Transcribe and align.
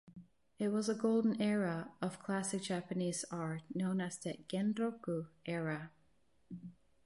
It 0.57 0.69
was 0.69 0.89
a 0.89 0.95
golden 0.95 1.39
era 1.39 1.91
of 2.01 2.17
classic 2.23 2.63
Japanese 2.63 3.23
art, 3.29 3.61
known 3.71 4.01
as 4.01 4.17
the 4.17 4.33
"Genroku 4.49 5.27
era". 5.45 5.91